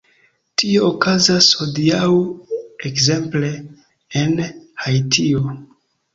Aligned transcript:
Tio 0.61 0.79
okazas 0.93 1.49
hodiaŭ, 1.59 2.07
ekzemple, 2.91 3.53
en 4.25 4.35
Haitio. 4.87 5.47